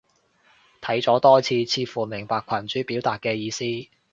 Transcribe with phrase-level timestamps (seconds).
[0.81, 3.63] 睇咗多次，似乎明白群主表達嘅意思